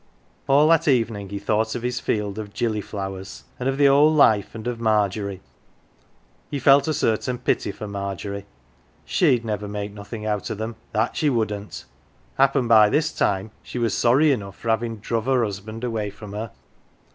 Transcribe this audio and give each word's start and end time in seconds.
All 0.47 0.67
that 0.69 0.87
evening 0.87 1.29
he 1.29 1.37
thought 1.37 1.75
of 1.75 1.83
his 1.83 1.99
field 1.99 2.39
of 2.39 2.55
gilly 2.55 2.81
flowers 2.81 3.43
and 3.59 3.69
of 3.69 3.77
the 3.77 3.87
old 3.87 4.17
life 4.17 4.55
and 4.55 4.65
of 4.65 4.79
Margery. 4.79 5.41
He 6.49 6.57
felt 6.57 6.87
a 6.87 6.93
certain 6.95 7.37
pity 7.37 7.71
for 7.71 7.87
Margery 7.87 8.47
she'd 9.05 9.45
never 9.45 9.67
make 9.67 9.91
nothing 9.93 10.25
out 10.25 10.49
of 10.49 10.57
them, 10.57 10.75
that 10.91 11.15
she 11.15 11.29
wouldn't! 11.29 11.85
Happen, 12.39 12.67
by 12.67 12.89
this 12.89 13.11
time 13.13 13.51
she 13.61 13.77
was 13.77 13.93
sorry 13.95 14.31
enough 14.31 14.57
for 14.57 14.69
having" 14.69 14.97
druv" 15.01 15.25
her 15.25 15.43
husband 15.43 15.83
away 15.83 16.09
from 16.09 16.33
her. 16.33 16.49